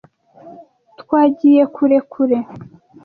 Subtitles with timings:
[1.01, 2.37] twagiye kure kure.